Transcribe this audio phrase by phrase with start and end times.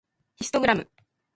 [0.37, 0.89] ヒストグラム